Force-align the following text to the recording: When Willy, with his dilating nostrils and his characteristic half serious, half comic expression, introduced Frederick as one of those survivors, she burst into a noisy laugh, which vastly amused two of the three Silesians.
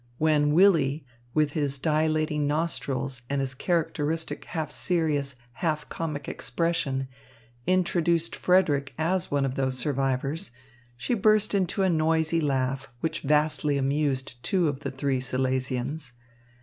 When 0.17 0.51
Willy, 0.55 1.05
with 1.35 1.51
his 1.51 1.77
dilating 1.77 2.47
nostrils 2.47 3.21
and 3.29 3.39
his 3.39 3.53
characteristic 3.53 4.45
half 4.45 4.71
serious, 4.71 5.35
half 5.61 5.89
comic 5.89 6.27
expression, 6.27 7.07
introduced 7.67 8.35
Frederick 8.35 8.95
as 8.97 9.29
one 9.29 9.45
of 9.45 9.53
those 9.53 9.77
survivors, 9.77 10.49
she 10.97 11.13
burst 11.13 11.53
into 11.53 11.83
a 11.83 11.89
noisy 11.91 12.41
laugh, 12.41 12.89
which 13.01 13.21
vastly 13.21 13.77
amused 13.77 14.41
two 14.41 14.67
of 14.67 14.79
the 14.79 14.89
three 14.89 15.19
Silesians. 15.19 16.13